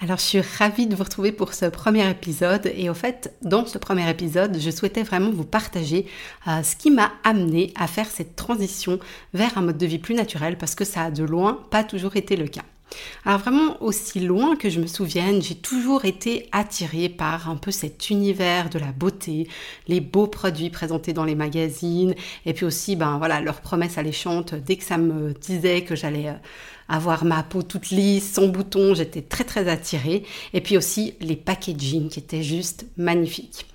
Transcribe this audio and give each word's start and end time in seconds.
Alors 0.00 0.18
je 0.18 0.22
suis 0.22 0.40
ravie 0.40 0.86
de 0.86 0.94
vous 0.94 1.02
retrouver 1.02 1.32
pour 1.32 1.54
ce 1.54 1.66
premier 1.66 2.08
épisode 2.08 2.70
et 2.72 2.88
au 2.88 2.94
fait 2.94 3.34
dans 3.42 3.66
ce 3.66 3.78
premier 3.78 4.08
épisode 4.08 4.56
je 4.60 4.70
souhaitais 4.70 5.02
vraiment 5.02 5.32
vous 5.32 5.44
partager 5.44 6.06
euh, 6.46 6.62
ce 6.62 6.76
qui 6.76 6.92
m'a 6.92 7.10
amené 7.24 7.72
à 7.74 7.88
faire 7.88 8.06
cette 8.06 8.36
transition 8.36 9.00
vers 9.34 9.58
un 9.58 9.62
mode 9.62 9.76
de 9.76 9.86
vie 9.86 9.98
plus 9.98 10.14
naturel 10.14 10.56
parce 10.56 10.76
que 10.76 10.84
ça 10.84 11.02
a 11.02 11.10
de 11.10 11.24
loin 11.24 11.66
pas 11.72 11.82
toujours 11.82 12.14
été 12.14 12.36
le 12.36 12.46
cas. 12.46 12.62
Alors 13.24 13.40
vraiment 13.40 13.82
aussi 13.82 14.20
loin 14.20 14.56
que 14.56 14.70
je 14.70 14.80
me 14.80 14.86
souvienne, 14.86 15.42
j'ai 15.42 15.54
toujours 15.54 16.04
été 16.04 16.48
attirée 16.52 17.08
par 17.08 17.50
un 17.50 17.56
peu 17.56 17.70
cet 17.70 18.10
univers 18.10 18.70
de 18.70 18.78
la 18.78 18.92
beauté, 18.92 19.48
les 19.86 20.00
beaux 20.00 20.26
produits 20.26 20.70
présentés 20.70 21.12
dans 21.12 21.24
les 21.24 21.34
magazines 21.34 22.14
et 22.46 22.54
puis 22.54 22.64
aussi 22.64 22.96
ben 22.96 23.18
voilà 23.18 23.40
leurs 23.40 23.60
promesses 23.60 23.98
alléchantes 23.98 24.54
dès 24.54 24.76
que 24.76 24.84
ça 24.84 24.98
me 24.98 25.32
disait 25.34 25.82
que 25.82 25.94
j'allais 25.94 26.28
euh, 26.28 26.34
avoir 26.88 27.24
ma 27.24 27.42
peau 27.42 27.62
toute 27.62 27.90
lisse, 27.90 28.32
sans 28.32 28.48
boutons, 28.48 28.94
j'étais 28.94 29.22
très 29.22 29.44
très 29.44 29.68
attirée. 29.68 30.24
Et 30.54 30.60
puis 30.60 30.76
aussi 30.76 31.14
les 31.20 31.36
packaging 31.36 32.08
qui 32.08 32.18
étaient 32.18 32.42
juste 32.42 32.86
magnifiques. 32.96 33.66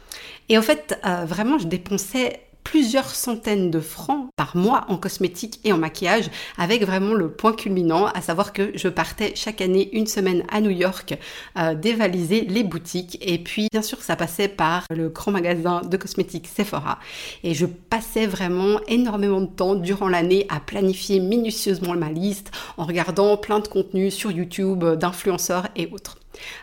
Et 0.50 0.58
en 0.58 0.62
fait, 0.62 1.00
euh, 1.06 1.26
vraiment, 1.26 1.58
je 1.58 1.68
dépensais 1.68 2.42
plusieurs 2.64 3.14
centaines 3.14 3.72
de 3.72 3.80
francs 3.80 4.28
par 4.36 4.56
mois 4.56 4.86
en 4.90 4.98
cosmétiques 4.98 5.60
et 5.64 5.74
en 5.74 5.78
maquillage, 5.78 6.30
avec 6.58 6.84
vraiment 6.84 7.14
le 7.14 7.30
point 7.32 7.54
culminant, 7.54 8.08
à 8.08 8.22
savoir 8.22 8.54
que 8.54 8.72
je 8.76 8.88
partais 8.88 9.34
chaque 9.36 9.62
année 9.62 9.90
une 9.94 10.08
semaine 10.08 10.44
à 10.52 10.62
New 10.62 10.72
York 10.72 11.16
euh, 11.58 11.76
dévaliser 11.76 12.42
les 12.42 12.64
boutiques. 12.64 13.18
Et 13.22 13.38
puis, 13.38 13.68
bien 13.72 13.82
sûr, 13.82 14.02
ça 14.02 14.16
passait 14.16 14.48
par 14.48 14.84
le 14.90 15.10
grand 15.10 15.32
magasin 15.32 15.82
de 15.82 15.98
cosmétiques 15.98 16.48
Sephora. 16.48 17.00
Et 17.44 17.54
je 17.54 17.66
passais 17.66 18.26
vraiment 18.26 18.80
énormément 18.88 19.42
de 19.42 19.48
temps 19.48 19.76
durant 19.76 20.08
l'année 20.08 20.46
à 20.50 20.60
planifier 20.60 21.20
minutieusement 21.20 21.94
ma 21.96 22.10
liste 22.10 22.52
en 22.78 22.86
regardant 22.86 23.38
plein 23.38 23.60
de 23.60 23.68
contenus 23.68 24.14
sur 24.14 24.32
YouTube 24.32 24.84
d'influenceurs 24.84 25.68
et 25.76 25.90
autres. 25.92 26.18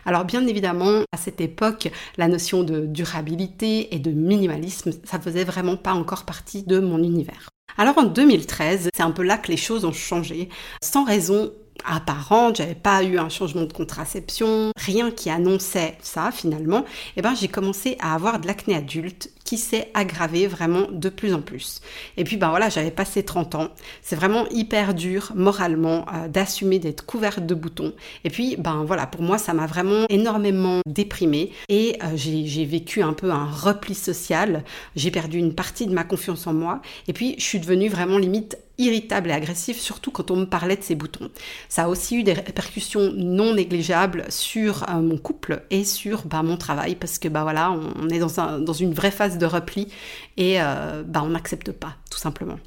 Alors 0.05 0.25
bien 0.25 0.45
évidemment, 0.47 1.01
à 1.11 1.17
cette 1.17 1.41
époque, 1.41 1.89
la 2.17 2.27
notion 2.27 2.63
de 2.63 2.85
durabilité 2.85 3.93
et 3.95 3.99
de 3.99 4.11
minimalisme, 4.11 4.91
ça 5.03 5.19
faisait 5.19 5.43
vraiment 5.43 5.77
pas 5.77 5.93
encore 5.93 6.25
partie 6.25 6.63
de 6.63 6.79
mon 6.79 6.99
univers. 6.99 7.49
Alors 7.77 7.97
en 7.97 8.03
2013, 8.03 8.89
c'est 8.93 9.03
un 9.03 9.11
peu 9.11 9.23
là 9.23 9.37
que 9.37 9.47
les 9.47 9.57
choses 9.57 9.85
ont 9.85 9.93
changé, 9.93 10.49
sans 10.81 11.05
raison 11.05 11.51
apparente, 11.85 12.57
j'avais 12.57 12.75
pas 12.75 13.03
eu 13.03 13.17
un 13.17 13.29
changement 13.29 13.63
de 13.63 13.73
contraception, 13.73 14.71
rien 14.75 15.11
qui 15.11 15.29
annonçait 15.29 15.97
ça 16.01 16.31
finalement, 16.31 16.79
et 16.81 16.85
eh 17.17 17.21
ben 17.21 17.33
j'ai 17.33 17.47
commencé 17.47 17.97
à 17.99 18.13
avoir 18.13 18.39
de 18.39 18.47
l'acné 18.47 18.75
adulte 18.75 19.31
s'est 19.57 19.89
aggravé 19.93 20.47
vraiment 20.47 20.87
de 20.91 21.09
plus 21.09 21.33
en 21.33 21.41
plus. 21.41 21.81
Et 22.17 22.23
puis 22.23 22.37
ben 22.37 22.49
voilà, 22.49 22.69
j'avais 22.69 22.91
passé 22.91 23.23
30 23.23 23.55
ans. 23.55 23.69
C'est 24.01 24.15
vraiment 24.15 24.47
hyper 24.49 24.93
dur 24.93 25.31
moralement 25.35 26.05
euh, 26.13 26.27
d'assumer 26.27 26.79
d'être 26.79 27.05
couverte 27.05 27.45
de 27.45 27.55
boutons. 27.55 27.93
Et 28.23 28.29
puis 28.29 28.55
ben 28.57 28.83
voilà, 28.85 29.07
pour 29.07 29.21
moi 29.21 29.37
ça 29.37 29.53
m'a 29.53 29.65
vraiment 29.65 30.05
énormément 30.09 30.81
déprimée 30.85 31.51
et 31.69 31.97
euh, 32.03 32.15
j'ai 32.15 32.65
vécu 32.65 33.01
un 33.01 33.13
peu 33.13 33.31
un 33.31 33.45
repli 33.45 33.95
social. 33.95 34.63
J'ai 34.95 35.11
perdu 35.11 35.37
une 35.37 35.53
partie 35.53 35.87
de 35.87 35.93
ma 35.93 36.03
confiance 36.03 36.47
en 36.47 36.53
moi 36.53 36.81
et 37.07 37.13
puis 37.13 37.35
je 37.37 37.43
suis 37.43 37.59
devenue 37.59 37.89
vraiment 37.89 38.17
limite 38.17 38.57
irritable 38.81 39.29
et 39.29 39.33
agressif, 39.33 39.79
surtout 39.79 40.11
quand 40.11 40.31
on 40.31 40.35
me 40.35 40.45
parlait 40.45 40.75
de 40.75 40.83
ces 40.83 40.95
boutons. 40.95 41.29
Ça 41.69 41.83
a 41.83 41.87
aussi 41.87 42.17
eu 42.17 42.23
des 42.23 42.33
répercussions 42.33 43.13
non 43.15 43.53
négligeables 43.53 44.25
sur 44.29 44.89
euh, 44.89 45.01
mon 45.01 45.17
couple 45.17 45.63
et 45.69 45.83
sur 45.83 46.25
ben, 46.25 46.43
mon 46.43 46.57
travail, 46.57 46.95
parce 46.95 47.19
que 47.19 47.27
bah 47.27 47.43
voilà, 47.43 47.71
on, 47.71 48.09
est 48.09 48.19
dans 48.19 48.73
une 48.73 48.93
vraie 48.93 49.11
phase 49.11 49.37
de 49.37 49.45
repli 49.45 49.87
et 50.37 50.61
euh, 50.61 51.03
bah, 51.05 51.21
on 51.23 51.29
n'accepte 51.29 51.71
pas, 51.71 51.95
tout 52.09 52.19
simplement. 52.19 52.59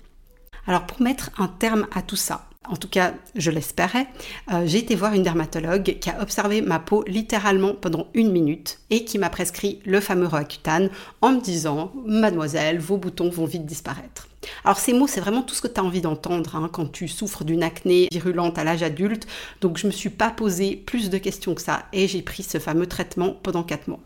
Alors 0.67 0.87
pour 0.87 1.03
mettre 1.03 1.31
un 1.37 1.49
terme 1.49 1.87
à 1.95 2.01
tout 2.01 2.17
ça, 2.17 2.49
en 2.67 2.77
tout 2.77 2.89
cas 2.89 3.13
je 3.35 3.51
l'espérais, 3.51 4.07
euh, 4.53 4.63
j'ai 4.67 4.79
été 4.79 4.95
voir 4.95 5.13
une 5.13 5.23
dermatologue 5.23 5.99
qui 6.01 6.09
a 6.09 6.23
observé 6.23 6.63
ma 6.63 6.79
peau 6.79 7.05
littéralement 7.07 7.75
pendant 7.75 8.07
une 8.15 8.33
minute 8.33 8.79
et 8.91 9.05
qui 9.05 9.19
m'a 9.19 9.29
prescrit 9.29 9.81
le 9.85 10.01
fameux 10.01 10.27
Roaccutane 10.27 10.89
en 11.21 11.33
me 11.33 11.41
disant 11.41 11.93
Mademoiselle, 12.07 12.79
vos 12.79 12.97
boutons 12.97 13.29
vont 13.29 13.45
vite 13.45 13.67
disparaître. 13.67 14.29
Alors 14.65 14.79
ces 14.79 14.93
mots, 14.93 15.07
c'est 15.07 15.21
vraiment 15.21 15.43
tout 15.43 15.55
ce 15.55 15.63
que 15.63 15.69
tu 15.69 15.81
as 15.81 15.85
envie 15.85 16.01
d'entendre 16.01 16.57
hein, 16.57 16.69
quand 16.73 16.91
tu 16.91 17.09
souffres 17.09 17.45
d'une 17.45 17.63
acné 17.63 18.09
virulente 18.11 18.59
à 18.59 18.65
l'âge 18.65 18.83
adulte. 18.83 19.27
Donc 19.61 19.79
je 19.79 19.87
me 19.87 19.93
suis 19.93 20.11
pas 20.11 20.31
posé 20.31 20.77
plus 20.77 21.11
de 21.11 21.19
questions 21.19 21.55
que 21.55 21.63
ça 21.63 21.85
et 21.93 22.09
j'ai 22.09 22.23
pris 22.23 22.43
ce 22.43 22.59
fameux 22.59 22.87
traitement 22.87 23.37
pendant 23.43 23.63
4 23.63 23.89
mois. 23.89 24.01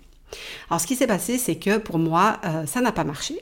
Alors 0.69 0.81
ce 0.81 0.87
qui 0.87 0.97
s'est 0.97 1.07
passé, 1.07 1.39
c'est 1.39 1.57
que 1.57 1.79
pour 1.79 1.99
moi, 1.99 2.39
euh, 2.45 2.67
ça 2.67 2.81
n'a 2.81 2.93
pas 2.93 3.05
marché. 3.05 3.39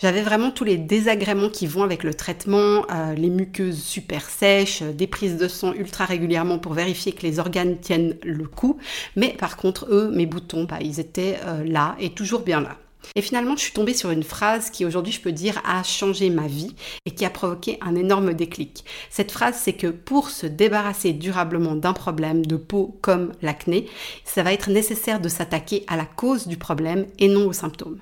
J'avais 0.00 0.22
vraiment 0.22 0.50
tous 0.50 0.64
les 0.64 0.76
désagréments 0.76 1.48
qui 1.48 1.66
vont 1.66 1.82
avec 1.82 2.04
le 2.04 2.14
traitement, 2.14 2.86
euh, 2.90 3.14
les 3.14 3.30
muqueuses 3.30 3.82
super 3.82 4.28
sèches, 4.28 4.82
des 4.82 5.06
prises 5.06 5.36
de 5.36 5.48
sang 5.48 5.72
ultra 5.72 6.04
régulièrement 6.04 6.58
pour 6.58 6.74
vérifier 6.74 7.12
que 7.12 7.22
les 7.22 7.38
organes 7.38 7.78
tiennent 7.78 8.16
le 8.22 8.46
coup. 8.46 8.78
Mais 9.16 9.30
par 9.38 9.56
contre, 9.56 9.88
eux, 9.90 10.10
mes 10.14 10.26
boutons, 10.26 10.64
bah, 10.64 10.78
ils 10.80 11.00
étaient 11.00 11.38
euh, 11.44 11.64
là 11.64 11.96
et 11.98 12.10
toujours 12.10 12.40
bien 12.40 12.60
là. 12.60 12.76
Et 13.14 13.22
finalement, 13.22 13.56
je 13.56 13.62
suis 13.62 13.72
tombée 13.72 13.94
sur 13.94 14.10
une 14.10 14.22
phrase 14.22 14.70
qui 14.70 14.84
aujourd'hui, 14.84 15.12
je 15.12 15.20
peux 15.20 15.32
dire, 15.32 15.60
a 15.64 15.82
changé 15.82 16.30
ma 16.30 16.46
vie 16.46 16.74
et 17.06 17.10
qui 17.10 17.24
a 17.24 17.30
provoqué 17.30 17.78
un 17.80 17.94
énorme 17.94 18.34
déclic. 18.34 18.84
Cette 19.10 19.32
phrase, 19.32 19.58
c'est 19.62 19.72
que 19.72 19.88
pour 19.88 20.30
se 20.30 20.46
débarrasser 20.46 21.12
durablement 21.12 21.74
d'un 21.74 21.92
problème 21.92 22.44
de 22.44 22.56
peau 22.56 22.98
comme 23.00 23.32
l'acné, 23.42 23.88
ça 24.24 24.42
va 24.42 24.52
être 24.52 24.70
nécessaire 24.70 25.20
de 25.20 25.28
s'attaquer 25.28 25.84
à 25.86 25.96
la 25.96 26.06
cause 26.06 26.46
du 26.46 26.56
problème 26.56 27.06
et 27.18 27.28
non 27.28 27.46
aux 27.46 27.52
symptômes. 27.52 28.00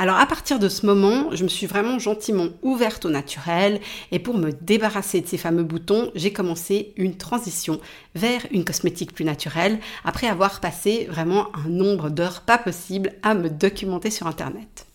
Alors 0.00 0.16
à 0.16 0.24
partir 0.24 0.58
de 0.58 0.70
ce 0.70 0.86
moment, 0.86 1.26
je 1.36 1.44
me 1.44 1.48
suis 1.50 1.66
vraiment 1.66 1.98
gentiment 1.98 2.46
ouverte 2.62 3.04
au 3.04 3.10
naturel 3.10 3.82
et 4.12 4.18
pour 4.18 4.38
me 4.38 4.50
débarrasser 4.50 5.20
de 5.20 5.26
ces 5.26 5.36
fameux 5.36 5.62
boutons, 5.62 6.10
j'ai 6.14 6.32
commencé 6.32 6.94
une 6.96 7.18
transition 7.18 7.78
vers 8.14 8.40
une 8.50 8.64
cosmétique 8.64 9.12
plus 9.12 9.26
naturelle 9.26 9.78
après 10.02 10.26
avoir 10.26 10.60
passé 10.60 11.06
vraiment 11.10 11.48
un 11.54 11.68
nombre 11.68 12.08
d'heures 12.08 12.40
pas 12.40 12.56
possible 12.56 13.12
à 13.22 13.34
me 13.34 13.50
documenter 13.50 14.10
sur 14.10 14.26
internet. 14.26 14.89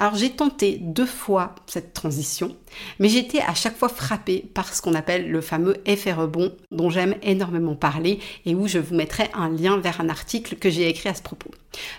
Alors 0.00 0.14
j'ai 0.14 0.30
tenté 0.30 0.78
deux 0.80 1.04
fois 1.04 1.54
cette 1.66 1.92
transition, 1.92 2.56
mais 3.00 3.10
j'étais 3.10 3.40
à 3.40 3.52
chaque 3.52 3.76
fois 3.76 3.90
frappée 3.90 4.42
par 4.54 4.72
ce 4.72 4.80
qu'on 4.80 4.94
appelle 4.94 5.30
le 5.30 5.42
fameux 5.42 5.76
effet 5.84 6.14
rebond 6.14 6.56
dont 6.70 6.88
j'aime 6.88 7.16
énormément 7.22 7.74
parler 7.74 8.18
et 8.46 8.54
où 8.54 8.66
je 8.66 8.78
vous 8.78 8.94
mettrai 8.94 9.28
un 9.34 9.50
lien 9.50 9.76
vers 9.76 10.00
un 10.00 10.08
article 10.08 10.56
que 10.56 10.70
j'ai 10.70 10.88
écrit 10.88 11.10
à 11.10 11.14
ce 11.14 11.20
propos. 11.20 11.50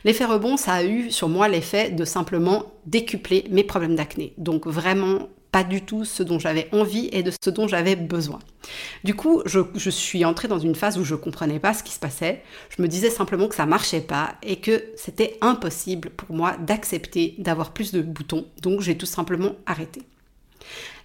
L'effet 0.03 0.25
rebond, 0.25 0.57
ça 0.57 0.73
a 0.73 0.83
eu 0.83 1.11
sur 1.11 1.29
moi 1.29 1.47
l'effet 1.47 1.91
de 1.91 2.03
simplement 2.03 2.73
décupler 2.87 3.45
mes 3.51 3.63
problèmes 3.63 3.95
d'acné. 3.95 4.33
Donc 4.39 4.65
vraiment 4.65 5.29
pas 5.51 5.63
du 5.63 5.81
tout 5.81 6.05
ce 6.05 6.23
dont 6.23 6.39
j'avais 6.39 6.69
envie 6.71 7.09
et 7.11 7.23
de 7.23 7.31
ce 7.31 7.49
dont 7.49 7.67
j'avais 7.67 7.95
besoin. 7.95 8.39
Du 9.03 9.15
coup, 9.15 9.41
je, 9.45 9.89
suis 9.89 10.23
entrée 10.23 10.47
dans 10.47 10.59
une 10.59 10.75
phase 10.75 10.97
où 10.97 11.03
je 11.03 11.15
comprenais 11.15 11.59
pas 11.59 11.73
ce 11.73 11.83
qui 11.83 11.91
se 11.91 11.99
passait. 11.99 12.41
Je 12.75 12.81
me 12.81 12.87
disais 12.87 13.09
simplement 13.09 13.47
que 13.47 13.55
ça 13.55 13.65
marchait 13.65 14.01
pas 14.01 14.35
et 14.43 14.57
que 14.57 14.83
c'était 14.95 15.37
impossible 15.41 16.09
pour 16.11 16.35
moi 16.35 16.55
d'accepter 16.57 17.35
d'avoir 17.37 17.73
plus 17.73 17.91
de 17.91 18.01
boutons. 18.01 18.45
Donc 18.61 18.81
j'ai 18.81 18.97
tout 18.97 19.05
simplement 19.05 19.55
arrêté. 19.65 20.03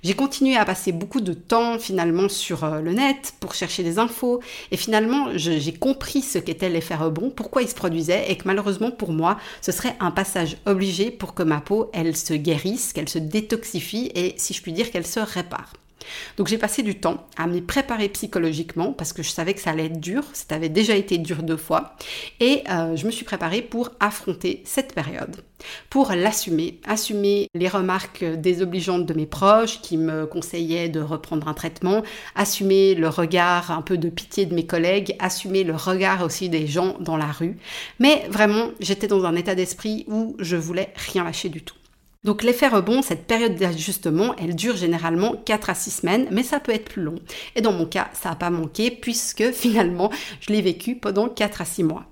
J'ai 0.03 0.15
continué 0.15 0.56
à 0.56 0.65
passer 0.65 0.93
beaucoup 0.93 1.21
de 1.21 1.33
temps 1.33 1.78
finalement 1.78 2.28
sur 2.28 2.65
euh, 2.65 2.81
le 2.81 2.93
net 2.93 3.34
pour 3.41 3.55
chercher 3.55 3.83
des 3.83 3.98
infos 3.98 4.41
et 4.71 4.77
finalement 4.77 5.31
j'ai 5.34 5.72
compris 5.72 6.22
ce 6.22 6.39
qu'était 6.39 6.69
l'effet 6.69 6.95
rebond, 6.95 7.31
pourquoi 7.31 7.63
il 7.63 7.69
se 7.69 7.75
produisait 7.75 8.31
et 8.31 8.36
que 8.36 8.47
malheureusement 8.47 8.91
pour 8.91 9.13
moi 9.13 9.39
ce 9.60 9.72
serait 9.72 9.97
un 10.01 10.10
passage 10.10 10.59
obligé 10.66 11.10
pour 11.10 11.34
que 11.34 11.42
ma 11.42 11.60
peau 11.60 11.91
elle 11.92 12.16
se 12.16 12.34
guérisse, 12.34 12.92
qu'elle 12.92 13.09
se 13.09 13.19
détoxifie 13.19 14.10
et 14.15 14.34
si 14.36 14.54
je 14.54 14.63
puis 14.63 14.72
dire 14.72 14.91
qu'elle 14.91 15.07
se 15.07 15.21
répare. 15.21 15.72
Donc 16.37 16.49
j'ai 16.49 16.59
passé 16.59 16.83
du 16.83 16.99
temps 16.99 17.27
à 17.37 17.47
m'y 17.47 17.61
préparer 17.61 18.09
psychologiquement 18.09 18.93
parce 18.93 19.13
que 19.13 19.23
je 19.23 19.31
savais 19.31 19.55
que 19.55 19.61
ça 19.61 19.71
allait 19.71 19.87
être 19.87 20.01
dur, 20.01 20.25
ça 20.33 20.55
avait 20.55 20.69
déjà 20.69 20.95
été 20.95 21.19
dur 21.19 21.43
deux 21.43 21.57
fois, 21.57 21.97
et 22.41 22.63
euh, 22.71 22.97
je 22.97 23.07
me 23.07 23.11
suis 23.11 23.25
préparée 23.25 23.63
pour 23.63 23.91
affronter 24.01 24.63
cette 24.65 24.95
période, 24.95 25.37
pour 25.91 26.13
l'assumer, 26.13 26.81
assumer 26.87 27.49
les 27.55 27.69
remarques 27.69 28.25
désobligeantes 28.25 29.07
de 29.07 29.15
mes 29.15 29.27
proches 29.27 29.81
qui 29.81 29.97
me 29.97 30.27
conseillaient 30.27 30.89
de 30.89 31.01
reprendre 31.01 31.49
un 31.49 31.55
traitement, 31.55 32.03
assumer 32.35 32.95
le 32.95 33.09
regard 33.09 33.71
un 33.71 33.83
peu 33.83 33.99
de 33.99 34.09
pitié 34.09 34.47
de 34.47 34.55
mes 34.55 34.67
collègues, 34.67 35.17
assumer 35.19 35.65
le 35.65 35.75
regard 35.75 36.23
aussi 36.23 36.49
des 36.49 36.67
gens 36.67 36.97
dans 37.01 37.17
la 37.17 37.33
rue, 37.33 37.57
mais 37.99 38.27
vraiment 38.31 38.71
j'étais 38.81 39.07
dans 39.07 39.25
un 39.25 39.37
état 39.37 39.55
d'esprit 39.55 40.05
où 40.09 40.37
je 40.39 40.57
voulais 40.57 40.93
rien 40.97 41.25
lâcher 41.25 41.49
du 41.49 41.63
tout. 41.63 41.77
Donc 42.27 42.43
l'effet 42.43 42.67
rebond, 42.67 43.03
cette 43.03 43.28
période 43.28 43.55
d'ajustement, 43.55 44.34
elle 44.37 44.57
dure 44.57 44.77
généralement 44.77 45.37
4 45.45 45.71
à 45.71 45.75
6 45.77 45.91
semaines, 45.93 46.27
mais 46.33 46.43
ça 46.43 46.59
peut 46.59 46.73
être 46.73 46.91
plus 46.91 47.03
long. 47.03 47.21
Et 47.55 47.61
dans 47.61 47.71
mon 47.71 47.87
cas, 47.87 48.09
ça 48.15 48.31
n'a 48.31 48.34
pas 48.34 48.51
manqué 48.51 48.91
puisque 48.91 49.51
finalement, 49.53 50.11
je 50.41 50.53
l'ai 50.53 50.61
vécu 50.61 50.97
pendant 50.97 51.28
4 51.28 51.61
à 51.61 51.65
6 51.65 51.84
mois. 51.84 52.05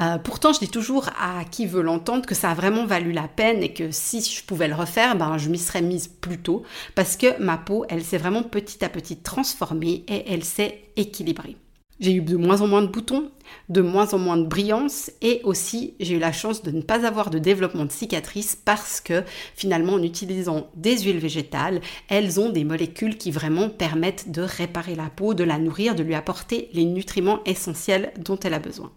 Euh, 0.00 0.18
pourtant, 0.18 0.52
je 0.52 0.58
dis 0.58 0.68
toujours 0.68 1.08
à 1.20 1.44
qui 1.44 1.66
veut 1.66 1.82
l'entendre 1.82 2.26
que 2.26 2.34
ça 2.34 2.50
a 2.50 2.54
vraiment 2.54 2.84
valu 2.84 3.12
la 3.12 3.28
peine 3.28 3.62
et 3.62 3.72
que 3.72 3.92
si 3.92 4.20
je 4.20 4.44
pouvais 4.44 4.66
le 4.66 4.74
refaire, 4.74 5.14
ben, 5.14 5.38
je 5.38 5.48
m'y 5.48 5.58
serais 5.58 5.82
mise 5.82 6.08
plus 6.08 6.38
tôt 6.38 6.64
parce 6.96 7.16
que 7.16 7.40
ma 7.40 7.56
peau, 7.56 7.84
elle 7.88 8.02
s'est 8.02 8.18
vraiment 8.18 8.42
petit 8.42 8.84
à 8.84 8.88
petit 8.88 9.18
transformée 9.18 10.04
et 10.08 10.32
elle 10.32 10.42
s'est 10.42 10.82
équilibrée. 10.96 11.56
J'ai 12.00 12.14
eu 12.14 12.20
de 12.20 12.36
moins 12.36 12.60
en 12.60 12.66
moins 12.66 12.82
de 12.82 12.88
boutons, 12.88 13.30
de 13.68 13.80
moins 13.80 14.14
en 14.14 14.18
moins 14.18 14.36
de 14.36 14.46
brillance 14.46 15.12
et 15.22 15.40
aussi 15.44 15.94
j'ai 16.00 16.16
eu 16.16 16.18
la 16.18 16.32
chance 16.32 16.62
de 16.62 16.72
ne 16.72 16.82
pas 16.82 17.06
avoir 17.06 17.30
de 17.30 17.38
développement 17.38 17.84
de 17.84 17.92
cicatrices 17.92 18.56
parce 18.56 19.00
que 19.00 19.22
finalement 19.54 19.92
en 19.92 20.02
utilisant 20.02 20.70
des 20.74 20.98
huiles 20.98 21.18
végétales, 21.18 21.80
elles 22.08 22.40
ont 22.40 22.50
des 22.50 22.64
molécules 22.64 23.16
qui 23.16 23.30
vraiment 23.30 23.68
permettent 23.68 24.32
de 24.32 24.42
réparer 24.42 24.96
la 24.96 25.08
peau, 25.08 25.34
de 25.34 25.44
la 25.44 25.58
nourrir, 25.58 25.94
de 25.94 26.02
lui 26.02 26.14
apporter 26.14 26.68
les 26.72 26.84
nutriments 26.84 27.44
essentiels 27.46 28.12
dont 28.18 28.38
elle 28.40 28.54
a 28.54 28.58
besoin. 28.58 28.90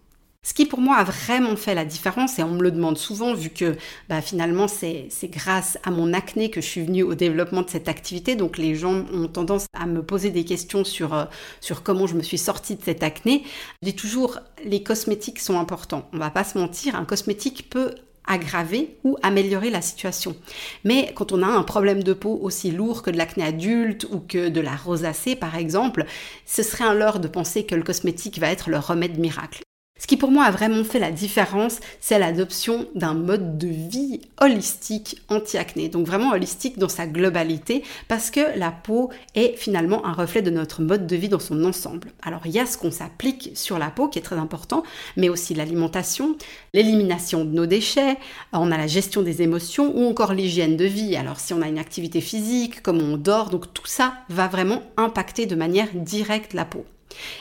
Ce 0.44 0.54
qui 0.54 0.66
pour 0.66 0.80
moi 0.80 0.96
a 0.96 1.04
vraiment 1.04 1.58
fait 1.58 1.76
la 1.76 1.84
différence, 1.84 2.40
et 2.40 2.44
on 2.44 2.52
me 2.52 2.64
le 2.64 2.72
demande 2.72 2.98
souvent, 2.98 3.34
vu 3.34 3.50
que 3.50 3.76
bah, 4.08 4.22
finalement 4.22 4.68
c'est 4.70 5.10
grâce 5.24 5.78
à 5.84 5.92
mon 5.92 6.14
acné 6.14 6.50
que 6.50 6.62
je 6.62 6.66
suis 6.66 6.84
venue 6.84 7.04
au 7.04 7.16
développement 7.16 7.64
de 7.64 7.70
cette 7.70 7.90
activité, 7.90 8.36
donc 8.36 8.58
les 8.58 8.74
gens 8.74 9.04
ont 9.12 9.28
tendance 9.28 9.66
à 9.74 9.86
me 9.86 10.02
poser 10.02 10.30
des 10.30 10.46
questions 10.46 10.86
sur, 10.86 11.14
euh, 11.14 11.26
sur 11.60 11.84
comment 11.84 12.08
je 12.08 12.16
me 12.16 12.24
suis 12.24 12.38
sortie 12.38 12.78
de 12.78 12.82
cette 12.82 13.04
acné. 13.04 13.44
Je 13.82 13.90
dis 13.90 13.96
toujours, 13.96 14.40
les 14.64 14.84
cosmétiques 14.84 15.40
sont 15.40 15.60
importants. 15.60 16.08
On 16.14 16.18
va 16.18 16.30
pas 16.30 16.46
se 16.46 16.58
mentir, 16.58 16.96
un 16.96 17.06
cosmétique 17.06 17.70
peut 17.70 17.96
aggraver 18.26 18.98
ou 19.04 19.18
améliorer 19.24 19.70
la 19.70 19.82
situation. 19.82 20.36
Mais 20.84 21.12
quand 21.16 21.32
on 21.32 21.44
a 21.44 21.48
un 21.48 21.64
problème 21.64 22.04
de 22.04 22.14
peau 22.14 22.40
aussi 22.42 22.72
lourd 22.72 23.02
que 23.02 23.10
de 23.10 23.18
l'acné 23.18 23.44
adulte 23.44 24.06
ou 24.12 24.20
que 24.20 24.50
de 24.50 24.62
la 24.62 24.76
rosacée 24.76 25.36
par 25.36 25.56
exemple, 25.56 26.06
ce 26.46 26.64
serait 26.64 26.84
un 26.86 26.94
leurre 26.94 27.20
de 27.20 27.28
penser 27.28 27.66
que 27.66 27.76
le 27.76 27.84
cosmétique 27.84 28.40
va 28.40 28.50
être 28.50 28.70
le 28.70 28.80
remède 28.80 29.18
miracle. 29.18 29.62
Ce 30.00 30.08
qui 30.08 30.18
pour 30.18 30.32
moi 30.32 30.46
a 30.46 30.52
vraiment 30.52 30.84
fait 30.84 31.00
la 31.00 31.12
différence, 31.12 31.80
c'est 32.00 32.20
l'adoption 32.20 32.88
d'un 32.96 33.14
mode 33.14 33.58
de 33.58 33.68
vie 33.68 34.22
holistique 34.40 35.22
anti-acné. 35.30 35.90
Donc 35.90 36.06
vraiment 36.06 36.32
holistique 36.32 36.78
dans 36.78 36.90
sa 36.90 37.08
globalité 37.08 37.84
parce 38.08 38.30
que 38.30 38.58
la 38.58 38.72
peau 38.72 39.10
est 39.36 39.56
finalement 39.58 40.06
un 40.06 40.14
reflet 40.14 40.42
de 40.42 40.52
notre 40.52 40.82
mode 40.82 41.08
de 41.08 41.16
vie 41.16 41.30
dans 41.30 41.40
son 41.40 41.64
ensemble. 41.66 42.12
Alors 42.22 42.42
il 42.46 42.52
y 42.52 42.60
a 42.60 42.66
ce 42.66 42.78
qu'on 42.78 42.92
s'applique 42.92 43.52
sur 43.56 43.80
la 43.80 43.90
peau 43.90 44.08
qui 44.08 44.20
est 44.20 44.24
très 44.24 44.38
important, 44.38 44.84
mais 45.16 45.30
aussi 45.30 45.54
l'alimentation, 45.54 46.36
l'élimination 46.74 47.44
de 47.44 47.52
nos 47.52 47.66
déchets, 47.66 48.18
on 48.54 48.72
a 48.72 48.78
la 48.78 48.88
gestion 48.88 49.22
des 49.22 49.42
émotions 49.42 49.92
ou 49.96 50.08
encore 50.08 50.34
l'hygiène 50.34 50.78
de 50.78 50.86
vie. 50.86 51.16
Alors 51.16 51.40
si 51.40 51.54
on 51.54 51.62
a 51.62 51.68
une 51.68 51.80
activité 51.80 52.22
physique, 52.22 52.84
comment 52.84 53.04
on 53.04 53.18
dort, 53.18 53.50
donc 53.50 53.74
tout 53.74 53.88
ça 53.88 54.14
va 54.30 54.48
vraiment 54.48 54.84
impacter 54.98 55.46
de 55.46 55.56
manière 55.56 55.88
directe 55.94 56.54
la 56.54 56.66
peau. 56.66 56.86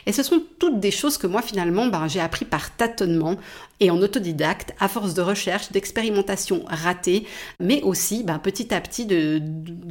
Et 0.07 0.13
ce 0.13 0.23
sont 0.23 0.43
toutes 0.59 0.81
des 0.81 0.91
choses 0.91 1.19
que 1.19 1.27
moi 1.27 1.43
finalement 1.43 1.87
ben, 1.87 2.09
j'ai 2.09 2.21
appris 2.21 2.45
par 2.45 2.75
tâtonnement 2.77 3.37
et 3.81 3.91
en 3.91 4.01
autodidacte 4.01 4.75
à 4.81 4.89
force 4.89 5.15
de 5.15 5.23
recherche, 5.23 5.71
d'expérimentation 5.73 6.65
ratée, 6.67 7.27
mais 7.61 7.83
aussi 7.83 8.25
ben, 8.25 8.39
petit 8.39 8.73
à 8.73 8.81
petit 8.81 9.07
de, 9.07 9.41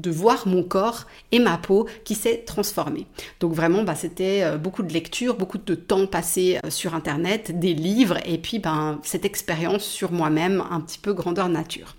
voir 0.09 0.47
mon 0.47 0.63
corps 0.63 1.05
et 1.31 1.39
ma 1.39 1.57
peau 1.57 1.87
qui 2.03 2.15
s'est 2.15 2.43
transformée. 2.45 3.05
Donc 3.39 3.53
vraiment 3.53 3.83
ben, 3.83 3.95
c'était 3.95 4.43
euh, 4.43 4.57
beaucoup 4.57 4.83
de 4.83 4.93
lectures, 4.93 5.35
beaucoup 5.35 5.57
de 5.57 5.75
temps 5.75 6.07
passé 6.07 6.59
euh, 6.63 6.69
sur 6.69 6.95
internet, 6.95 7.59
des 7.59 7.73
livres 7.73 8.17
et 8.25 8.37
puis 8.37 8.61
cette 9.03 9.25
expérience 9.25 9.83
sur 9.83 10.11
moi-même 10.11 10.63
un 10.71 10.79
petit 10.79 10.99
peu 10.99 11.13
grandeur 11.13 11.49
nature. 11.49 11.95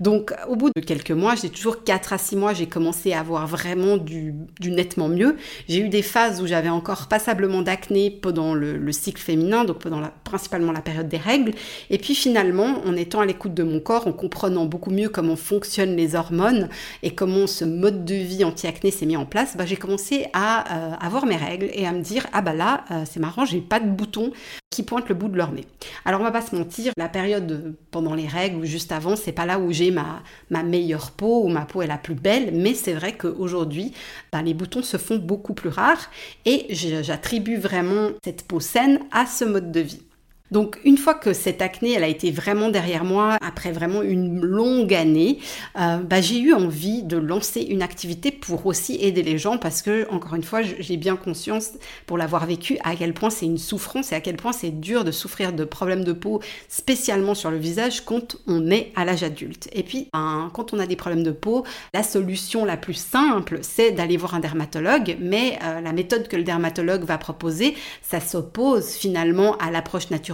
Donc 0.00 0.32
au 0.48 0.56
bout 0.56 0.70
de 0.74 0.80
quelques 0.80 1.10
mois, 1.10 1.34
j'ai 1.34 1.50
toujours 1.50 1.84
4 1.84 2.12
à 2.12 2.18
6 2.18 2.36
mois, 2.36 2.52
j'ai 2.52 2.66
commencé 2.66 3.12
à 3.12 3.20
avoir 3.20 3.46
vraiment 3.46 3.96
du, 3.96 4.34
nettement 4.62 5.08
mieux. 5.08 5.36
J'ai 5.68 5.80
eu 5.80 5.88
des 5.88 6.02
phases 6.02 6.40
où 6.42 6.46
j'avais 6.46 6.68
encore 6.68 7.08
passablement 7.08 7.62
d'acné 7.62 8.10
pendant 8.10 8.54
le, 8.54 8.92
cycle 8.92 9.20
féminin, 9.20 9.64
donc 9.64 9.80
pendant 9.80 10.00
principalement 10.34 10.72
la 10.72 10.80
période 10.80 11.08
des 11.08 11.16
règles. 11.16 11.52
Et 11.90 11.98
puis 11.98 12.16
finalement, 12.16 12.82
en 12.84 12.96
étant 12.96 13.20
à 13.20 13.24
l'écoute 13.24 13.54
de 13.54 13.62
mon 13.62 13.78
corps, 13.78 14.08
en 14.08 14.12
comprenant 14.12 14.66
beaucoup 14.66 14.90
mieux 14.90 15.08
comment 15.08 15.36
fonctionnent 15.36 15.94
les 15.94 16.16
hormones 16.16 16.68
et 17.04 17.14
comment 17.14 17.46
ce 17.46 17.64
mode 17.64 18.04
de 18.04 18.16
vie 18.16 18.42
anti-acné 18.42 18.90
s'est 18.90 19.06
mis 19.06 19.16
en 19.16 19.26
place, 19.26 19.56
bah, 19.56 19.64
j'ai 19.64 19.76
commencé 19.76 20.26
à 20.32 20.92
euh, 20.92 20.96
avoir 21.00 21.24
mes 21.24 21.36
règles 21.36 21.70
et 21.72 21.86
à 21.86 21.92
me 21.92 22.00
dire 22.00 22.26
ah 22.32 22.42
bah 22.42 22.52
là 22.52 22.84
euh, 22.90 23.04
c'est 23.08 23.20
marrant, 23.20 23.44
j'ai 23.44 23.60
pas 23.60 23.78
de 23.78 23.88
boutons 23.88 24.32
qui 24.70 24.82
pointent 24.82 25.08
le 25.08 25.14
bout 25.14 25.28
de 25.28 25.36
leur 25.36 25.52
nez. 25.52 25.66
Alors 26.04 26.20
on 26.20 26.24
va 26.24 26.32
pas 26.32 26.42
se 26.42 26.56
mentir, 26.56 26.92
la 26.96 27.08
période 27.08 27.76
pendant 27.92 28.16
les 28.16 28.26
règles 28.26 28.56
ou 28.56 28.64
juste 28.64 28.90
avant, 28.90 29.14
c'est 29.14 29.30
pas 29.30 29.46
là 29.46 29.60
où 29.60 29.70
j'ai 29.70 29.92
ma, 29.92 30.22
meilleure 30.50 31.12
peau 31.12 31.44
ou 31.44 31.48
ma 31.48 31.64
peau 31.64 31.80
est 31.82 31.86
la 31.86 31.96
plus 31.96 32.16
belle, 32.16 32.50
mais 32.52 32.74
c'est 32.74 32.94
vrai 32.94 33.16
qu'aujourd'hui, 33.16 33.92
ben, 34.32 34.42
les 34.42 34.52
boutons 34.52 34.82
se 34.82 34.96
font 34.96 35.18
beaucoup 35.18 35.54
plus 35.54 35.68
rares 35.68 36.10
et 36.44 36.66
j'attribue 36.70 37.56
vraiment 37.56 38.08
cette 38.24 38.48
peau 38.48 38.58
saine 38.58 38.98
à 39.12 39.26
ce 39.26 39.44
mode 39.44 39.70
de 39.70 39.80
vie. 39.80 40.02
Donc 40.50 40.78
une 40.84 40.98
fois 40.98 41.14
que 41.14 41.32
cette 41.32 41.62
acné, 41.62 41.92
elle 41.92 42.04
a 42.04 42.08
été 42.08 42.30
vraiment 42.30 42.68
derrière 42.68 43.02
moi, 43.02 43.38
après 43.40 43.72
vraiment 43.72 44.02
une 44.02 44.42
longue 44.42 44.92
année, 44.92 45.38
euh, 45.80 45.96
bah, 45.96 46.20
j'ai 46.20 46.38
eu 46.38 46.52
envie 46.52 47.02
de 47.02 47.16
lancer 47.16 47.62
une 47.62 47.80
activité 47.80 48.30
pour 48.30 48.66
aussi 48.66 48.98
aider 49.00 49.22
les 49.22 49.38
gens 49.38 49.56
parce 49.56 49.80
que, 49.80 50.06
encore 50.10 50.34
une 50.34 50.42
fois, 50.42 50.60
j'ai 50.60 50.98
bien 50.98 51.16
conscience, 51.16 51.70
pour 52.04 52.18
l'avoir 52.18 52.44
vécu, 52.44 52.76
à 52.84 52.94
quel 52.94 53.14
point 53.14 53.30
c'est 53.30 53.46
une 53.46 53.56
souffrance 53.56 54.12
et 54.12 54.16
à 54.16 54.20
quel 54.20 54.36
point 54.36 54.52
c'est 54.52 54.70
dur 54.70 55.02
de 55.02 55.12
souffrir 55.12 55.54
de 55.54 55.64
problèmes 55.64 56.04
de 56.04 56.12
peau, 56.12 56.42
spécialement 56.68 57.34
sur 57.34 57.50
le 57.50 57.56
visage, 57.56 58.04
quand 58.04 58.36
on 58.46 58.70
est 58.70 58.92
à 58.96 59.06
l'âge 59.06 59.22
adulte. 59.22 59.70
Et 59.72 59.82
puis, 59.82 60.10
ben, 60.12 60.50
quand 60.52 60.74
on 60.74 60.78
a 60.78 60.86
des 60.86 60.96
problèmes 60.96 61.22
de 61.22 61.30
peau, 61.30 61.64
la 61.94 62.02
solution 62.02 62.66
la 62.66 62.76
plus 62.76 62.92
simple, 62.92 63.60
c'est 63.62 63.92
d'aller 63.92 64.18
voir 64.18 64.34
un 64.34 64.40
dermatologue, 64.40 65.16
mais 65.20 65.58
euh, 65.64 65.80
la 65.80 65.92
méthode 65.94 66.28
que 66.28 66.36
le 66.36 66.44
dermatologue 66.44 67.04
va 67.04 67.16
proposer, 67.16 67.74
ça 68.02 68.20
s'oppose 68.20 68.90
finalement 68.90 69.56
à 69.56 69.70
l'approche 69.70 70.10
naturelle 70.10 70.33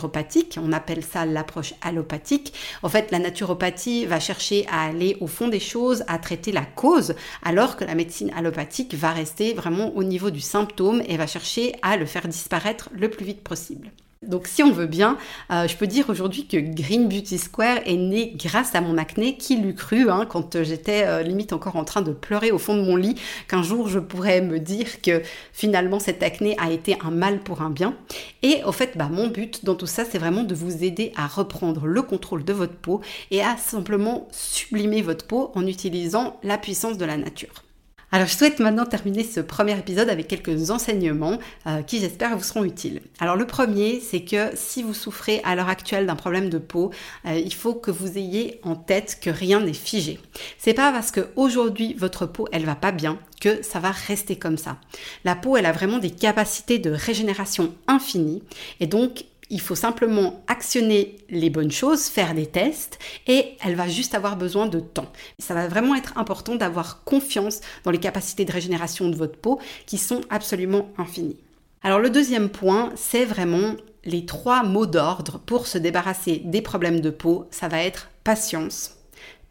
on 0.59 0.73
appelle 0.73 1.05
ça 1.05 1.27
l'approche 1.27 1.75
allopathique. 1.83 2.53
En 2.83 2.89
fait, 2.89 3.11
la 3.11 3.19
naturopathie 3.19 4.07
va 4.07 4.21
chercher 4.21 4.67
à 4.71 4.85
aller 4.85 5.17
au 5.21 5.27
fond 5.27 5.49
des 5.49 5.61
choses, 5.61 6.05
à 6.07 6.19
traiter 6.19 6.53
la 6.53 6.65
cause, 6.65 7.15
alors 7.43 7.77
que 7.77 7.85
la 7.85 7.95
médecine 7.95 8.33
allopathique 8.37 8.95
va 8.95 9.13
rester 9.13 9.55
vraiment 9.55 9.95
au 9.97 10.03
niveau 10.03 10.31
du 10.31 10.41
symptôme 10.41 11.03
et 11.07 11.17
va 11.17 11.27
chercher 11.27 11.75
à 11.83 11.97
le 11.97 12.07
faire 12.07 12.29
disparaître 12.29 12.89
le 12.93 13.11
plus 13.11 13.25
vite 13.25 13.43
possible. 13.43 13.91
Donc 14.27 14.49
si 14.49 14.63
on 14.63 14.71
veut 14.71 14.87
bien, 14.87 15.17
euh, 15.51 15.67
je 15.67 15.75
peux 15.79 15.87
dire 15.87 16.11
aujourd'hui 16.11 16.47
que 16.47 16.59
Green 16.59 17.09
Beauty 17.09 17.39
Square 17.39 17.79
est 17.87 17.97
né 17.97 18.35
grâce 18.37 18.75
à 18.75 18.83
mon 18.83 18.99
acné. 18.99 19.39
Qui 19.39 19.57
l'eût 19.57 19.75
cru 19.75 20.11
hein, 20.11 20.27
quand 20.29 20.63
j'étais 20.63 21.05
euh, 21.07 21.23
limite 21.23 21.55
encore 21.55 21.77
en 21.77 21.85
train 21.85 22.03
de 22.03 22.13
pleurer 22.13 22.51
au 22.51 22.59
fond 22.59 22.77
de 22.77 22.83
mon 22.83 22.97
lit, 22.97 23.15
qu'un 23.49 23.63
jour 23.63 23.89
je 23.89 23.99
pourrais 23.99 24.43
me 24.43 24.61
dire 24.61 25.01
que 25.01 25.23
finalement 25.55 25.99
cette 25.99 26.23
acné 26.23 26.55
a 26.59 26.71
été 26.71 26.99
un 27.03 27.11
mal 27.11 27.41
pour 27.41 27.63
un 27.63 27.71
bien. 27.71 27.97
Et 28.43 28.63
au 28.67 28.73
fait, 28.73 28.99
bah, 28.99 29.09
mon 29.11 29.29
but 29.29 29.65
dans 29.65 29.75
tout 29.75 29.87
ça, 29.87 30.05
c'est 30.05 30.19
vraiment 30.19 30.43
de 30.43 30.55
vous 30.55 30.85
aider 30.85 31.13
à 31.17 31.27
reprendre 31.27 31.87
le 31.87 32.03
contrôle 32.03 32.45
de 32.45 32.53
votre 32.53 32.77
peau 32.77 33.01
et 33.31 33.43
à 33.43 33.57
simplement 33.57 34.29
sublimer 34.33 35.01
votre 35.01 35.27
peau 35.27 35.51
en 35.55 35.67
utilisant 35.67 36.39
la 36.43 36.59
puissance 36.59 36.99
de 36.99 37.07
la 37.07 37.17
nature. 37.17 37.65
Alors 38.13 38.27
je 38.27 38.37
souhaite 38.37 38.59
maintenant 38.59 38.87
terminer 38.87 39.23
ce 39.23 39.39
premier 39.39 39.79
épisode 39.79 40.09
avec 40.09 40.27
quelques 40.27 40.73
enseignements 40.73 41.39
euh, 41.69 41.83
qui 41.83 42.01
j'espère 42.01 42.37
vous 42.37 42.43
seront 42.43 42.65
utiles. 42.65 43.03
Alors 43.21 43.37
le 43.37 43.47
premier, 43.47 44.01
c'est 44.01 44.25
que 44.25 44.51
si 44.55 44.83
vous 44.83 44.95
souffrez 44.95 45.41
à 45.45 45.55
l'heure 45.55 45.69
actuelle 45.69 46.07
d'un 46.07 46.17
problème 46.17 46.51
de 46.51 46.59
peau, 46.59 46.91
euh, 47.27 47.35
il 47.35 47.55
faut 47.55 47.75
que 47.75 47.93
vous 47.93 48.19
ayez 48.19 48.61
en 48.65 48.75
tête 48.75 49.19
que 49.23 49.31
rien 49.31 49.61
n'est 49.61 49.73
figé. 49.73 50.19
C'est 50.59 50.75
pas 50.75 50.91
parce 50.91 51.13
que 51.13 51.29
aujourd'hui 51.37 51.95
votre 51.95 52.27
peau 52.27 52.49
elle 52.51 52.65
va 52.65 52.75
pas 52.75 52.91
bien 52.91 53.17
que 53.41 53.63
ça 53.63 53.79
va 53.79 53.93
rester 53.93 54.35
comme 54.35 54.59
ça. 54.59 54.79
La 55.25 55.37
peau 55.37 55.57
elle 55.57 55.67
a 55.67 55.73
vraiment 55.73 55.99
des 55.99 56.11
capacités 56.11 56.81
de 56.81 56.91
régénération 56.91 57.73
infinies 57.87 58.43
et 58.81 58.89
donc 58.89 59.25
il 59.51 59.61
faut 59.61 59.75
simplement 59.75 60.43
actionner 60.47 61.17
les 61.29 61.51
bonnes 61.51 61.73
choses, 61.73 62.05
faire 62.05 62.35
des 62.35 62.47
tests 62.47 62.99
et 63.27 63.57
elle 63.63 63.75
va 63.75 63.89
juste 63.89 64.15
avoir 64.15 64.37
besoin 64.37 64.67
de 64.67 64.81
temps. 64.81 65.13
Ça 65.39 65.55
va 65.55 65.67
vraiment 65.67 65.97
être 65.97 66.17
important 66.17 66.55
d'avoir 66.55 67.03
confiance 67.05 67.61
dans 67.85 67.91
les 67.91 67.99
capacités 67.99 68.45
de 68.45 68.53
régénération 68.53 69.09
de 69.09 69.17
votre 69.17 69.37
peau 69.37 69.61
qui 69.87 69.99
sont 69.99 70.21
absolument 70.31 70.89
infinies. 70.97 71.37
Alors 71.83 71.99
le 71.99 72.11
deuxième 72.11 72.49
point, 72.49 72.93
c'est 72.95 73.25
vraiment 73.25 73.75
les 74.05 74.25
trois 74.25 74.63
mots 74.63 74.87
d'ordre 74.87 75.39
pour 75.39 75.67
se 75.67 75.79
débarrasser 75.79 76.43
des 76.45 76.63
problèmes 76.63 77.01
de 77.01 77.11
peau. 77.11 77.47
Ça 77.51 77.69
va 77.69 77.83
être 77.83 78.11
patience, 78.25 78.97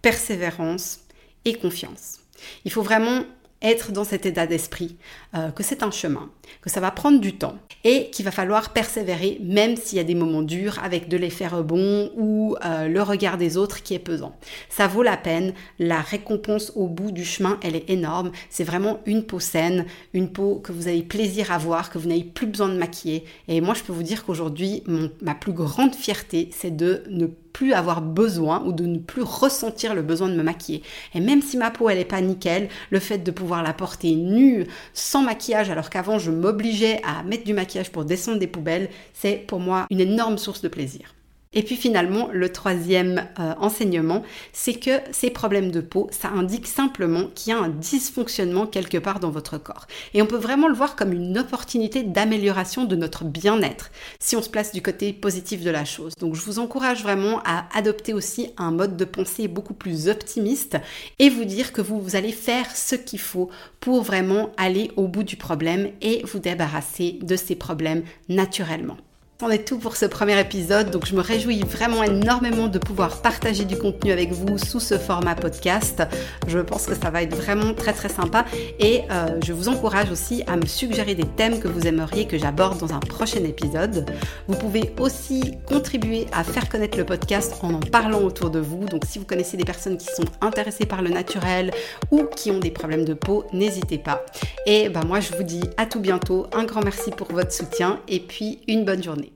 persévérance 0.01 1.01
et 1.45 1.55
confiance. 1.55 2.19
Il 2.65 2.71
faut 2.71 2.81
vraiment 2.81 3.23
être 3.61 3.91
dans 3.91 4.03
cet 4.03 4.25
état 4.25 4.47
d'esprit, 4.47 4.97
euh, 5.35 5.51
que 5.51 5.63
c'est 5.63 5.83
un 5.83 5.91
chemin, 5.91 6.29
que 6.61 6.69
ça 6.69 6.79
va 6.79 6.91
prendre 6.91 7.19
du 7.19 7.35
temps 7.35 7.55
et 7.83 8.09
qu'il 8.09 8.25
va 8.25 8.31
falloir 8.31 8.73
persévérer 8.73 9.39
même 9.41 9.75
s'il 9.75 9.97
y 9.97 10.01
a 10.01 10.03
des 10.03 10.15
moments 10.15 10.41
durs 10.41 10.79
avec 10.83 11.07
de 11.07 11.17
l'effet 11.17 11.47
rebond 11.47 12.11
ou 12.15 12.55
euh, 12.65 12.87
le 12.87 13.01
regard 13.01 13.37
des 13.37 13.57
autres 13.57 13.83
qui 13.83 13.93
est 13.93 13.99
pesant. 13.99 14.35
Ça 14.69 14.87
vaut 14.87 15.03
la 15.03 15.17
peine, 15.17 15.53
la 15.77 16.01
récompense 16.01 16.71
au 16.75 16.87
bout 16.87 17.11
du 17.11 17.25
chemin, 17.25 17.59
elle 17.61 17.75
est 17.75 17.89
énorme. 17.89 18.31
C'est 18.49 18.63
vraiment 18.63 18.99
une 19.05 19.23
peau 19.23 19.39
saine, 19.39 19.85
une 20.13 20.31
peau 20.31 20.55
que 20.55 20.71
vous 20.71 20.87
avez 20.87 21.01
plaisir 21.01 21.51
à 21.51 21.57
voir, 21.57 21.89
que 21.89 21.97
vous 21.97 22.07
n'avez 22.07 22.23
plus 22.23 22.47
besoin 22.47 22.69
de 22.69 22.77
maquiller. 22.77 23.25
Et 23.47 23.61
moi, 23.61 23.73
je 23.73 23.83
peux 23.83 23.93
vous 23.93 24.03
dire 24.03 24.25
qu'aujourd'hui, 24.25 24.83
ma 25.21 25.35
plus 25.35 25.53
grande 25.53 25.95
fierté, 25.95 26.49
c'est 26.53 26.75
de 26.75 27.03
ne 27.09 27.27
avoir 27.73 28.01
besoin 28.01 28.63
ou 28.65 28.71
de 28.71 28.85
ne 28.85 28.97
plus 28.97 29.21
ressentir 29.21 29.93
le 29.95 30.01
besoin 30.01 30.29
de 30.29 30.35
me 30.35 30.43
maquiller. 30.43 30.83
Et 31.13 31.19
même 31.19 31.41
si 31.41 31.57
ma 31.57 31.71
peau 31.71 31.89
elle 31.89 31.99
est 31.99 32.05
pas 32.05 32.21
nickel, 32.21 32.69
le 32.89 32.99
fait 32.99 33.19
de 33.19 33.31
pouvoir 33.31 33.63
la 33.63 33.73
porter 33.73 34.15
nue, 34.15 34.65
sans 34.93 35.21
maquillage, 35.21 35.69
alors 35.69 35.89
qu'avant 35.89 36.19
je 36.19 36.31
m'obligeais 36.31 37.01
à 37.03 37.23
mettre 37.23 37.43
du 37.43 37.53
maquillage 37.53 37.91
pour 37.91 38.05
descendre 38.05 38.39
des 38.39 38.47
poubelles, 38.47 38.89
c'est 39.13 39.45
pour 39.47 39.59
moi 39.59 39.85
une 39.89 39.99
énorme 39.99 40.37
source 40.37 40.61
de 40.61 40.67
plaisir. 40.67 41.13
Et 41.51 41.63
puis 41.63 41.75
finalement, 41.75 42.29
le 42.31 42.51
troisième 42.51 43.27
euh, 43.39 43.55
enseignement, 43.57 44.21
c'est 44.53 44.75
que 44.75 44.99
ces 45.11 45.31
problèmes 45.31 45.71
de 45.71 45.81
peau, 45.81 46.07
ça 46.11 46.27
indique 46.27 46.67
simplement 46.67 47.23
qu'il 47.33 47.51
y 47.51 47.55
a 47.55 47.59
un 47.59 47.69
dysfonctionnement 47.69 48.67
quelque 48.67 48.99
part 48.99 49.19
dans 49.19 49.31
votre 49.31 49.57
corps. 49.57 49.87
Et 50.13 50.21
on 50.21 50.27
peut 50.27 50.37
vraiment 50.37 50.67
le 50.67 50.75
voir 50.75 50.95
comme 50.95 51.11
une 51.11 51.39
opportunité 51.39 52.03
d'amélioration 52.03 52.85
de 52.85 52.95
notre 52.95 53.23
bien-être, 53.23 53.89
si 54.19 54.35
on 54.35 54.43
se 54.43 54.49
place 54.51 54.71
du 54.71 54.83
côté 54.83 55.11
positif 55.11 55.63
de 55.63 55.71
la 55.71 55.85
chose. 55.85 56.13
Donc 56.19 56.35
je 56.35 56.41
vous 56.43 56.59
encourage 56.59 57.01
vraiment 57.01 57.41
à 57.45 57.67
adopter 57.75 58.13
aussi 58.13 58.51
un 58.57 58.69
mode 58.69 58.95
de 58.95 59.05
pensée 59.05 59.47
beaucoup 59.47 59.73
plus 59.73 60.07
optimiste 60.07 60.77
et 61.17 61.31
vous 61.31 61.45
dire 61.45 61.73
que 61.73 61.81
vous, 61.81 61.99
vous 61.99 62.15
allez 62.15 62.31
faire 62.31 62.69
ce 62.77 62.93
qu'il 62.93 63.19
faut 63.19 63.49
pour 63.79 64.03
vraiment 64.03 64.51
aller 64.57 64.91
au 64.97 65.07
bout 65.07 65.23
du 65.23 65.35
problème 65.35 65.89
et 66.03 66.21
vous 66.31 66.37
débarrasser 66.37 67.17
de 67.23 67.35
ces 67.35 67.55
problèmes 67.55 68.03
naturellement. 68.27 68.97
C'en 69.41 69.49
est 69.51 69.65
tout 69.65 69.79
pour 69.79 69.95
ce 69.95 70.05
premier 70.05 70.37
épisode, 70.37 70.91
donc 70.91 71.05
je 71.05 71.15
me 71.15 71.21
réjouis 71.21 71.61
vraiment 71.61 72.03
énormément 72.03 72.67
de 72.67 72.77
pouvoir 72.77 73.21
partager 73.21 73.63
du 73.63 73.77
contenu 73.77 74.11
avec 74.11 74.33
vous 74.33 74.57
sous 74.57 74.81
ce 74.81 74.97
format 74.97 75.33
podcast. 75.33 76.03
Je 76.45 76.59
pense 76.59 76.87
que 76.87 76.93
ça 76.93 77.09
va 77.09 77.23
être 77.23 77.33
vraiment 77.33 77.73
très 77.73 77.93
très 77.93 78.09
sympa 78.09 78.43
et 78.81 79.03
euh, 79.09 79.39
je 79.41 79.53
vous 79.53 79.69
encourage 79.69 80.11
aussi 80.11 80.43
à 80.45 80.57
me 80.57 80.65
suggérer 80.65 81.15
des 81.15 81.23
thèmes 81.23 81.61
que 81.61 81.69
vous 81.69 81.87
aimeriez 81.87 82.27
que 82.27 82.37
j'aborde 82.37 82.79
dans 82.79 82.93
un 82.93 82.99
prochain 82.99 83.41
épisode. 83.45 84.11
Vous 84.49 84.57
pouvez 84.57 84.93
aussi 84.99 85.53
contribuer 85.65 86.27
à 86.33 86.43
faire 86.43 86.67
connaître 86.67 86.97
le 86.97 87.05
podcast 87.05 87.55
en 87.61 87.75
en 87.75 87.79
parlant 87.79 88.21
autour 88.21 88.49
de 88.49 88.59
vous. 88.59 88.83
Donc 88.87 89.03
si 89.07 89.19
vous 89.19 89.25
connaissez 89.25 89.55
des 89.55 89.63
personnes 89.63 89.97
qui 89.97 90.07
sont 90.07 90.25
intéressées 90.41 90.85
par 90.85 91.01
le 91.01 91.11
naturel 91.11 91.71
ou 92.11 92.25
qui 92.25 92.51
ont 92.51 92.59
des 92.59 92.71
problèmes 92.71 93.05
de 93.05 93.13
peau, 93.13 93.45
n'hésitez 93.53 93.99
pas. 93.99 94.25
Et 94.65 94.89
ben 94.89 95.05
moi 95.05 95.21
je 95.21 95.33
vous 95.33 95.43
dis 95.43 95.63
à 95.77 95.85
tout 95.85 96.01
bientôt, 96.01 96.47
un 96.51 96.65
grand 96.65 96.83
merci 96.83 97.11
pour 97.11 97.31
votre 97.31 97.53
soutien 97.53 98.01
et 98.09 98.19
puis 98.19 98.59
une 98.67 98.83
bonne 98.83 99.01
journée. 99.01 99.28